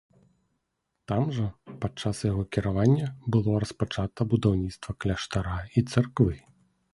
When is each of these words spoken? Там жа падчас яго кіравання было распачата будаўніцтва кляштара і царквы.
Там 1.09 1.25
жа 1.35 1.43
падчас 1.83 2.21
яго 2.31 2.43
кіравання 2.57 3.07
было 3.35 3.53
распачата 3.65 4.27
будаўніцтва 4.33 4.97
кляштара 5.07 5.59
і 5.77 5.85
царквы. 5.91 6.35